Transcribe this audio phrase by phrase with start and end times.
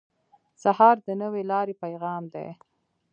[0.63, 2.47] سهار د نوې لارې پیغام دی.